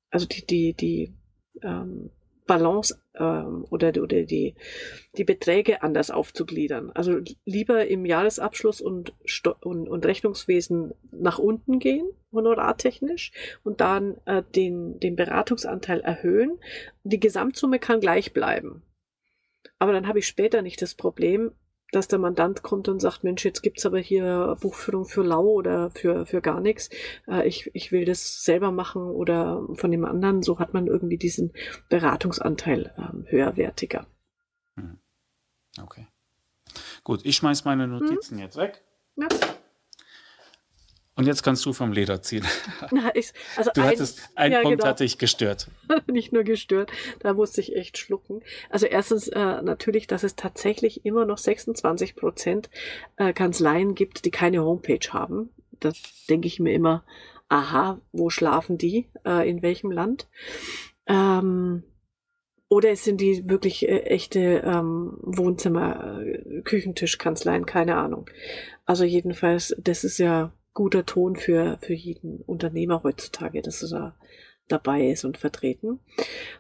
[0.10, 1.13] Also die, die, die
[1.62, 2.12] ähm,
[2.49, 4.55] Balance ähm, oder, oder die,
[5.15, 6.91] die Beträge anders aufzugliedern.
[6.95, 9.13] Also lieber im Jahresabschluss und,
[9.62, 13.31] und, und Rechnungswesen nach unten gehen, honorartechnisch,
[13.63, 16.57] und dann äh, den, den Beratungsanteil erhöhen.
[17.03, 18.81] Die Gesamtsumme kann gleich bleiben.
[19.77, 21.51] Aber dann habe ich später nicht das Problem,
[21.91, 25.89] dass der Mandant kommt und sagt, Mensch, jetzt gibt's aber hier Buchführung für lau oder
[25.91, 26.89] für, für gar nichts.
[27.28, 30.43] Äh, ich, ich will das selber machen oder von dem anderen.
[30.43, 31.52] So hat man irgendwie diesen
[31.89, 34.06] Beratungsanteil ähm, höherwertiger.
[34.75, 34.99] Hm.
[35.82, 36.08] Okay.
[37.04, 38.43] Gut, ich schmeiß meine Notizen hm.
[38.43, 38.84] jetzt weg.
[39.15, 39.28] Ja.
[41.19, 42.45] Und jetzt kannst du vom Leder ziehen.
[42.91, 44.89] Na, ich, also du ein, hattest, ein ja, Punkt genau.
[44.89, 45.67] hat dich gestört.
[46.08, 48.41] Nicht nur gestört, da musste ich echt schlucken.
[48.69, 52.69] Also erstens äh, natürlich, dass es tatsächlich immer noch 26 Prozent
[53.17, 55.49] äh, Kanzleien gibt, die keine Homepage haben.
[55.82, 55.91] Da
[56.29, 57.03] denke ich mir immer,
[57.49, 59.10] aha, wo schlafen die?
[59.25, 60.29] Äh, in welchem Land?
[61.05, 61.84] Ähm,
[62.69, 68.29] oder es sind die wirklich äh, echte ähm, Wohnzimmer, äh, Küchentischkanzleien, keine Ahnung.
[68.86, 74.15] Also jedenfalls, das ist ja guter Ton für, für jeden Unternehmer heutzutage, dass er da
[74.69, 75.99] dabei ist und vertreten.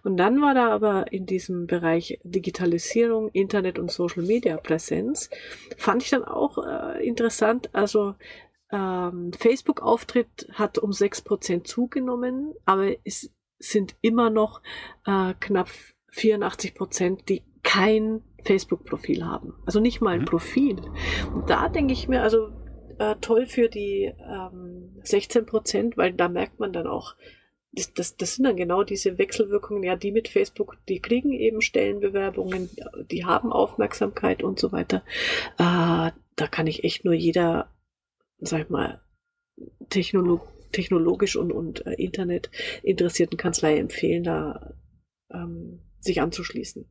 [0.03, 5.29] Und dann war da aber in diesem Bereich Digitalisierung, Internet und Social Media Präsenz,
[5.77, 7.69] fand ich dann auch äh, interessant.
[7.73, 8.15] Also
[8.71, 14.61] ähm, Facebook-Auftritt hat um 6% zugenommen, aber es sind immer noch
[15.05, 15.69] äh, knapp
[16.11, 19.53] 84% die kein Facebook-Profil haben.
[19.65, 20.25] Also nicht mal ein mhm.
[20.25, 20.81] Profil.
[21.33, 22.49] Und da denke ich mir, also
[22.99, 27.15] äh, toll für die ähm, 16 Prozent, weil da merkt man dann auch,
[27.71, 31.61] das, das, das sind dann genau diese Wechselwirkungen, ja, die mit Facebook, die kriegen eben
[31.61, 32.69] Stellenbewerbungen,
[33.11, 35.03] die haben Aufmerksamkeit und so weiter.
[35.57, 37.69] Äh, da kann ich echt nur jeder,
[38.39, 39.01] sag ich mal,
[39.89, 42.51] Technolog technologisch und, und äh, Internet
[42.83, 44.75] interessierten Kanzlei empfehlen, da
[45.31, 46.85] ähm, sich anzuschließen.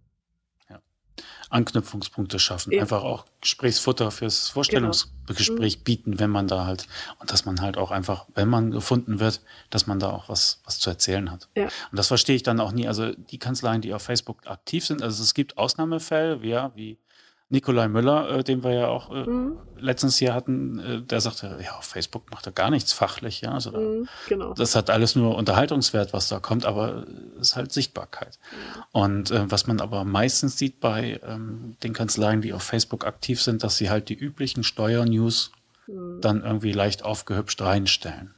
[1.51, 2.81] Anknüpfungspunkte schaffen, ja.
[2.81, 5.85] einfach auch Gesprächsfutter fürs Vorstellungsgespräch genau.
[5.85, 6.87] bieten, wenn man da halt,
[7.19, 10.61] und dass man halt auch einfach, wenn man gefunden wird, dass man da auch was,
[10.65, 11.49] was zu erzählen hat.
[11.57, 11.65] Ja.
[11.65, 12.87] Und das verstehe ich dann auch nie.
[12.87, 16.99] Also die Kanzleien, die auf Facebook aktiv sind, also es gibt Ausnahmefälle, ja, wie
[17.51, 19.59] Nikolai Müller, äh, den wir ja auch äh, mhm.
[19.79, 23.53] letztens hier hatten, äh, der sagte, ja, auf Facebook macht er gar nichts fachlich, ja.
[23.53, 24.53] Also mhm, genau.
[24.53, 27.07] Das hat alles nur Unterhaltungswert, was da kommt, aber
[27.41, 28.39] es ist halt Sichtbarkeit.
[28.51, 28.83] Mhm.
[28.93, 33.41] Und äh, was man aber meistens sieht bei ähm, den Kanzleien, die auf Facebook aktiv
[33.41, 35.53] sind, dass sie halt die üblichen Steuernews
[35.87, 36.21] mhm.
[36.21, 38.35] dann irgendwie leicht aufgehübscht reinstellen.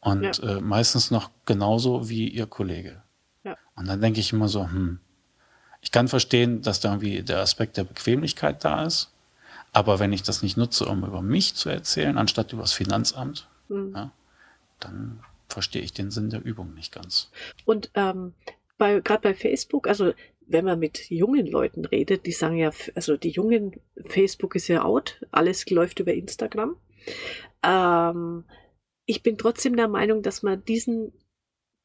[0.00, 0.56] Und ja.
[0.56, 3.02] äh, meistens noch genauso wie ihr Kollege.
[3.44, 3.56] Ja.
[3.74, 5.00] Und dann denke ich immer so, hm,
[5.80, 9.12] ich kann verstehen, dass da irgendwie der Aspekt der Bequemlichkeit da ist.
[9.72, 13.46] Aber wenn ich das nicht nutze, um über mich zu erzählen, anstatt über das Finanzamt,
[13.68, 13.92] mhm.
[13.94, 14.10] ja,
[14.80, 17.30] dann verstehe ich den Sinn der Übung nicht ganz.
[17.64, 18.34] Und ähm,
[18.78, 20.12] bei, gerade bei Facebook, also
[20.46, 24.82] wenn man mit jungen Leuten redet, die sagen ja, also die jungen, Facebook ist ja
[24.82, 26.76] out, alles läuft über Instagram.
[27.62, 28.44] Ähm,
[29.06, 31.12] ich bin trotzdem der Meinung, dass man diesen,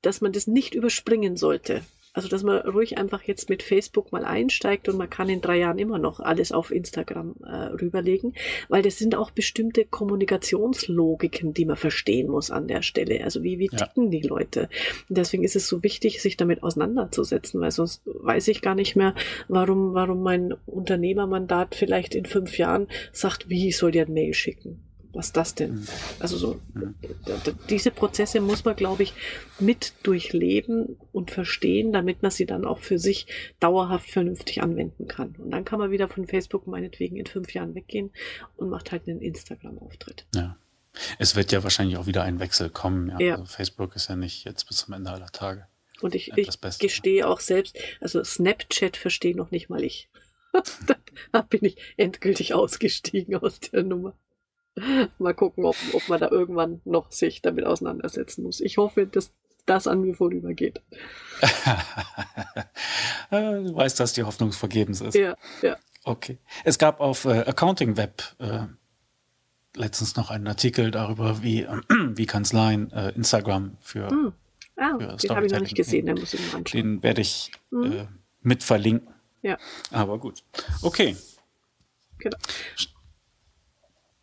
[0.02, 1.82] dass man das nicht überspringen sollte.
[2.14, 5.60] Also, dass man ruhig einfach jetzt mit Facebook mal einsteigt und man kann in drei
[5.60, 8.34] Jahren immer noch alles auf Instagram äh, rüberlegen,
[8.68, 13.24] weil das sind auch bestimmte Kommunikationslogiken, die man verstehen muss an der Stelle.
[13.24, 14.20] Also, wie, wie ticken ja.
[14.20, 14.70] die Leute?
[15.08, 18.98] Und deswegen ist es so wichtig, sich damit auseinanderzusetzen, weil sonst weiß ich gar nicht
[18.98, 19.16] mehr,
[19.48, 24.34] warum, warum mein Unternehmermandat vielleicht in fünf Jahren sagt, wie ich soll dir ein Mail
[24.34, 25.76] schicken was das denn?
[25.76, 25.88] Mhm.
[26.20, 26.96] Also so, mhm.
[27.70, 29.14] diese Prozesse muss man, glaube ich,
[29.60, 33.28] mit durchleben und verstehen, damit man sie dann auch für sich
[33.60, 35.36] dauerhaft vernünftig anwenden kann.
[35.38, 38.12] Und dann kann man wieder von Facebook meinetwegen in fünf Jahren weggehen
[38.58, 40.26] und macht halt einen Instagram-Auftritt.
[40.36, 40.58] Ja.
[41.20, 43.10] Es wird ja wahrscheinlich auch wieder ein Wechsel kommen.
[43.10, 43.20] Ja.
[43.20, 43.34] ja.
[43.34, 45.68] Also Facebook ist ja nicht jetzt bis zum Ende aller Tage.
[46.02, 50.10] Und ich, ich gestehe auch selbst, also Snapchat verstehe noch nicht mal ich.
[51.32, 54.16] da bin ich endgültig ausgestiegen aus der Nummer.
[55.20, 58.62] Mal gucken, ob, ob man da irgendwann noch sich damit auseinandersetzen muss.
[58.62, 59.34] Ich hoffe, dass
[59.66, 60.82] das an mir vorübergeht.
[63.32, 65.16] du weißt, dass die Hoffnung vergebens ist.
[65.16, 65.78] Ja, ja.
[66.04, 66.40] Okay.
[66.64, 68.66] Es gab auf äh, Accounting Web äh,
[69.76, 74.34] letztens noch einen Artikel darüber, wie, äh, wie Kanzleien äh, Instagram für, hm.
[74.78, 76.82] ah, für den habe ich noch nicht gesehen, den muss ich mal anschauen.
[76.82, 78.08] Den werde ich hm.
[78.42, 79.14] mit verlinken.
[79.42, 79.58] Ja.
[79.92, 80.44] Aber gut.
[80.82, 81.16] Okay.
[82.20, 82.38] Genau.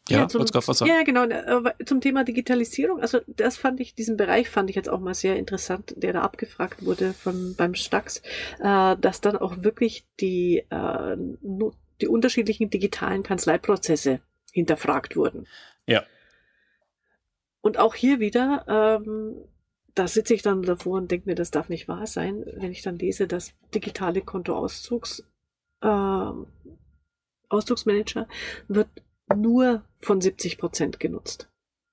[0.08, 1.24] Ja, ja zum, was Ja, genau.
[1.24, 3.00] Äh, zum Thema Digitalisierung.
[3.00, 6.22] Also das fand ich, diesen Bereich fand ich jetzt auch mal sehr interessant, der da
[6.22, 8.22] abgefragt wurde von beim Stax,
[8.60, 11.16] äh, dass dann auch wirklich die, äh,
[12.00, 14.20] die unterschiedlichen digitalen Kanzleiprozesse
[14.52, 15.46] hinterfragt wurden.
[15.86, 16.04] Ja.
[17.60, 19.36] Und auch hier wieder, ähm,
[19.94, 22.82] da sitze ich dann davor und denke mir, das darf nicht wahr sein, wenn ich
[22.82, 25.24] dann lese, dass digitale Kontoauszugs
[25.82, 26.32] äh,
[27.48, 28.28] Auszugsmanager
[28.68, 28.88] wird
[29.34, 31.48] nur von 70 Prozent genutzt.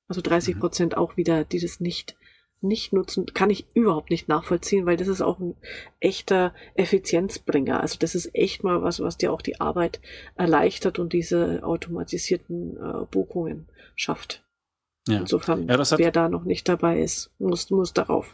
[0.07, 0.59] Also 30 mhm.
[0.59, 0.97] Prozent mhm.
[0.97, 2.15] auch wieder dieses nicht
[2.61, 5.55] nicht nutzen, kann ich überhaupt nicht nachvollziehen, weil das ist auch ein
[5.99, 7.79] echter Effizienzbringer.
[7.79, 9.99] Also das ist echt mal was, was dir auch die Arbeit
[10.35, 14.43] erleichtert und diese automatisierten äh, Buchungen schafft.
[15.07, 15.19] Ja.
[15.19, 18.33] Insofern, ja, wer da noch nicht dabei ist, muss, muss darauf.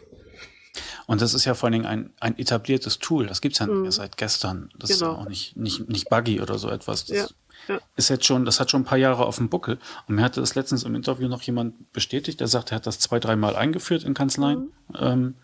[1.06, 3.28] Und das ist ja vor allen Dingen ein, ein etabliertes Tool.
[3.28, 3.92] Das gibt es ja mhm.
[3.92, 4.70] seit gestern.
[4.80, 5.12] Das genau.
[5.12, 7.06] ist ja auch nicht, nicht, nicht buggy oder so etwas.
[7.06, 7.28] Das ja.
[7.68, 7.80] Ja.
[7.96, 9.80] Ist jetzt schon, das hat schon ein paar Jahre auf dem Buckel.
[10.08, 13.00] Und mir hatte das letztens im Interview noch jemand bestätigt, der sagt, er hat das
[13.00, 14.72] zwei, dreimal eingeführt in Kanzleien.
[14.90, 14.96] Mhm.
[15.00, 15.36] Ähm,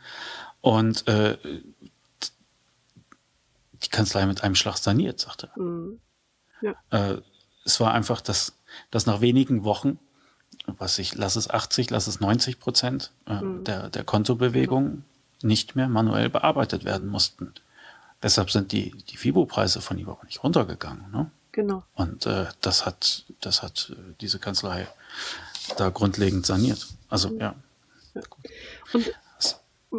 [0.61, 1.37] und äh,
[3.83, 5.61] die Kanzlei mit einem Schlag saniert, sagte er.
[5.61, 5.99] Mhm.
[6.61, 6.75] Ja.
[6.89, 7.21] Äh,
[7.63, 8.57] es war einfach, dass,
[8.91, 9.99] dass nach wenigen Wochen,
[10.65, 13.63] was ich, lass es 80, lass es 90 Prozent äh, mhm.
[13.63, 15.05] der, der Kontobewegungen
[15.43, 17.53] nicht mehr manuell bearbeitet werden mussten.
[18.23, 21.11] Deshalb sind die, die FIBO-Preise von ihm auch nicht runtergegangen.
[21.11, 21.29] Ne?
[21.57, 21.83] Genau.
[21.95, 24.87] Und äh, das hat, das hat äh, diese Kanzlei
[25.75, 26.85] da grundlegend saniert.
[27.09, 27.55] Also ja.
[28.13, 28.21] ja.
[28.93, 29.11] Und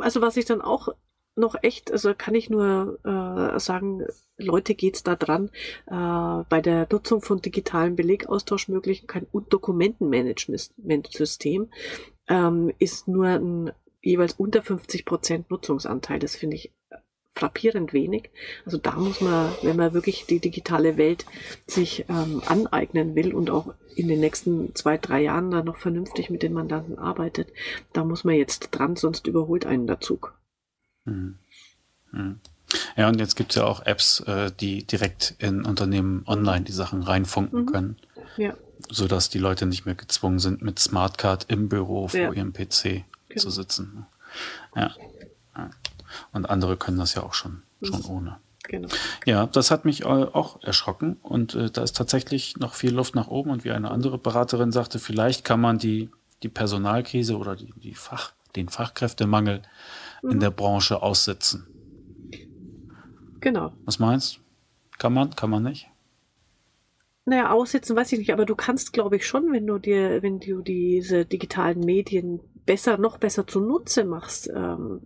[0.00, 0.90] also was ich dann auch
[1.34, 5.50] noch echt, also kann ich nur äh, sagen, Leute geht's da dran,
[5.88, 11.72] äh, bei der Nutzung von digitalen Belegaustauschmöglichkeiten und Dokumentenmanagementsystem
[12.28, 16.20] ähm, ist nur ein jeweils unter 50 Prozent Nutzungsanteil.
[16.20, 16.70] Das finde ich
[17.38, 18.30] frappierend wenig.
[18.64, 21.24] Also da muss man, wenn man wirklich die digitale Welt
[21.66, 26.30] sich ähm, aneignen will und auch in den nächsten zwei, drei Jahren da noch vernünftig
[26.30, 27.48] mit den Mandanten arbeitet,
[27.92, 30.34] da muss man jetzt dran, sonst überholt einen der Zug.
[31.04, 31.38] Mhm.
[32.12, 32.40] Mhm.
[32.96, 36.72] Ja, und jetzt gibt es ja auch Apps, äh, die direkt in Unternehmen online die
[36.72, 37.66] Sachen reinfunken mhm.
[37.66, 37.96] können.
[38.36, 38.54] Ja.
[38.90, 42.32] Sodass die Leute nicht mehr gezwungen sind, mit Smartcard im Büro vor ja.
[42.32, 43.40] ihrem PC genau.
[43.40, 44.06] zu sitzen.
[44.76, 44.94] Ja.
[46.32, 48.10] Und andere können das ja auch schon, schon mhm.
[48.10, 48.36] ohne.
[48.68, 48.88] Genau.
[49.24, 53.14] Ja, das hat mich äh, auch erschrocken und äh, da ist tatsächlich noch viel Luft
[53.14, 56.10] nach oben und wie eine andere Beraterin sagte, vielleicht kann man die,
[56.42, 59.62] die Personalkrise oder die, die Fach, den Fachkräftemangel
[60.22, 60.30] mhm.
[60.30, 61.66] in der Branche aussitzen.
[63.40, 63.72] Genau.
[63.84, 64.40] Was meinst?
[64.98, 65.88] Kann man, kann man nicht?
[67.24, 70.40] Naja, aussitzen weiß ich nicht, aber du kannst, glaube ich, schon, wenn du dir, wenn
[70.40, 75.00] du diese digitalen Medien besser, noch besser zunutze machst, ähm,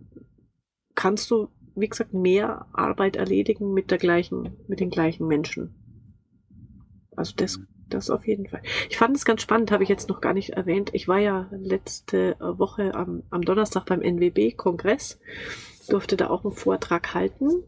[0.95, 5.75] kannst du, wie gesagt, mehr Arbeit erledigen mit der gleichen, mit den gleichen Menschen.
[7.15, 8.61] Also das, das auf jeden Fall.
[8.89, 10.91] Ich fand es ganz spannend, habe ich jetzt noch gar nicht erwähnt.
[10.93, 15.19] Ich war ja letzte Woche am, am Donnerstag beim NWB-Kongress,
[15.89, 17.63] durfte da auch einen Vortrag halten.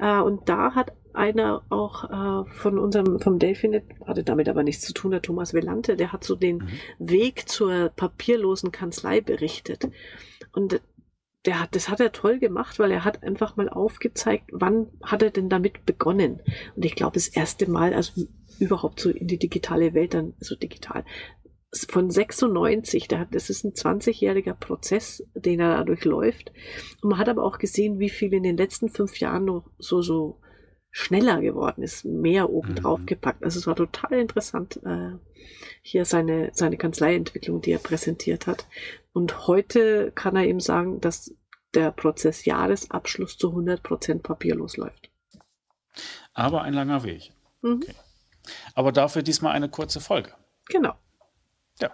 [0.00, 4.84] Äh, und da hat einer auch äh, von unserem, vom Delphinet, hatte damit aber nichts
[4.84, 6.68] zu tun, der Thomas Velante, der hat so den mhm.
[6.98, 9.88] Weg zur papierlosen Kanzlei berichtet.
[10.52, 10.80] Und
[11.46, 15.22] der hat, das hat er toll gemacht, weil er hat einfach mal aufgezeigt, wann hat
[15.22, 16.40] er denn damit begonnen.
[16.74, 18.26] Und ich glaube, das erste Mal, also
[18.58, 21.04] überhaupt so in die digitale Welt, dann so digital,
[21.88, 26.52] von 96, der hat, das ist ein 20-jähriger Prozess, den er dadurch läuft.
[27.02, 30.00] Und man hat aber auch gesehen, wie viel in den letzten fünf Jahren noch so,
[30.00, 30.40] so
[30.90, 33.06] schneller geworden ist, mehr obendrauf mhm.
[33.06, 33.44] gepackt.
[33.44, 35.10] Also es war total interessant, äh,
[35.82, 38.66] hier seine, seine Kanzleientwicklung, die er präsentiert hat.
[39.16, 41.32] Und heute kann er eben sagen, dass
[41.72, 45.08] der Prozess Jahresabschluss zu 100 Prozent papierlos läuft.
[46.34, 47.32] Aber ein langer Weg.
[47.62, 47.80] Mhm.
[47.82, 47.94] Okay.
[48.74, 50.32] Aber dafür diesmal eine kurze Folge.
[50.68, 50.92] Genau.
[51.80, 51.92] Ja.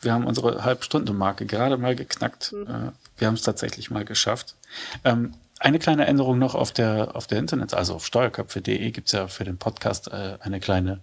[0.00, 2.50] Wir haben unsere Halbstunde-Marke gerade mal geknackt.
[2.50, 2.66] Mhm.
[2.66, 4.56] Äh, wir haben es tatsächlich mal geschafft.
[5.04, 9.12] Ähm, eine kleine Änderung noch auf der, auf der Internet, also auf steuerköpfe.de gibt es
[9.12, 11.00] ja für den Podcast äh, eine kleine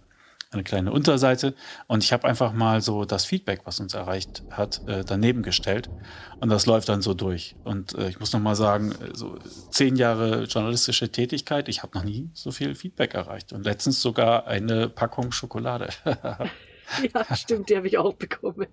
[0.54, 1.56] eine kleine Unterseite
[1.88, 5.90] und ich habe einfach mal so das Feedback, was uns erreicht hat, äh, daneben gestellt
[6.40, 7.56] und das läuft dann so durch.
[7.64, 9.38] Und äh, ich muss noch mal sagen, äh, so
[9.70, 14.48] zehn Jahre journalistische Tätigkeit, ich habe noch nie so viel Feedback erreicht und letztens sogar
[14.48, 15.90] eine Packung Schokolade.
[16.06, 18.68] ja, stimmt, die habe ich auch bekommen.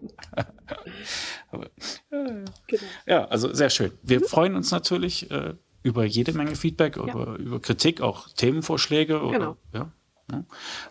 [1.51, 1.67] Aber,
[2.11, 2.83] äh, genau.
[3.07, 3.93] Ja, also sehr schön.
[4.03, 4.25] Wir mhm.
[4.25, 7.05] freuen uns natürlich äh, über jede Menge Feedback, ja.
[7.05, 9.15] über, über Kritik, auch Themenvorschläge.
[9.15, 9.29] Genau.
[9.29, 9.93] Oder, ja?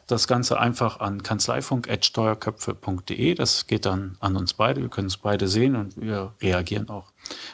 [0.07, 3.35] Das Ganze einfach an kanzleifunk.steuerköpfe.de.
[3.35, 4.81] Das geht dann an uns beide.
[4.81, 7.11] Wir können es beide sehen und wir reagieren auch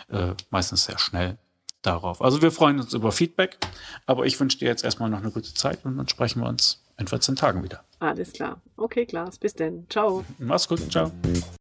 [0.10, 1.38] äh, meistens sehr schnell
[1.82, 2.21] darauf.
[2.21, 3.58] Also wir freuen uns über Feedback,
[4.06, 6.82] aber ich wünsche dir jetzt erstmal noch eine gute Zeit und dann sprechen wir uns
[6.98, 7.84] in 14 Tagen wieder.
[8.00, 8.62] Alles klar.
[8.78, 9.38] Okay, Klaas.
[9.38, 9.86] Bis denn.
[9.89, 10.26] Ciao.
[10.39, 10.91] Mach's gut.
[10.91, 11.12] Ciao.